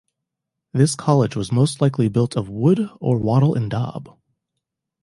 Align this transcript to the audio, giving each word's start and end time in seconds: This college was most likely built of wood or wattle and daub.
This 0.73 0.95
college 0.95 1.35
was 1.35 1.51
most 1.51 1.79
likely 1.79 2.07
built 2.09 2.35
of 2.35 2.49
wood 2.49 2.89
or 2.99 3.19
wattle 3.19 3.53
and 3.53 3.69
daub. 3.69 4.17